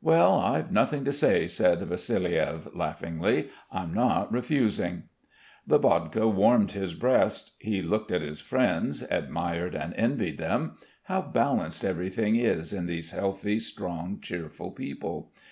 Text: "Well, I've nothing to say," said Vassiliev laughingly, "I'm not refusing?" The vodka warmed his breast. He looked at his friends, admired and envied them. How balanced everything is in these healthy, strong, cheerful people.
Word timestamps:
"Well, 0.00 0.34
I've 0.34 0.70
nothing 0.70 1.04
to 1.06 1.12
say," 1.12 1.48
said 1.48 1.80
Vassiliev 1.80 2.68
laughingly, 2.72 3.48
"I'm 3.72 3.92
not 3.92 4.32
refusing?" 4.32 5.08
The 5.66 5.78
vodka 5.78 6.28
warmed 6.28 6.70
his 6.70 6.94
breast. 6.94 7.54
He 7.58 7.82
looked 7.82 8.12
at 8.12 8.22
his 8.22 8.40
friends, 8.40 9.02
admired 9.10 9.74
and 9.74 9.92
envied 9.94 10.38
them. 10.38 10.76
How 11.06 11.20
balanced 11.20 11.84
everything 11.84 12.36
is 12.36 12.72
in 12.72 12.86
these 12.86 13.10
healthy, 13.10 13.58
strong, 13.58 14.20
cheerful 14.20 14.70
people. 14.70 15.32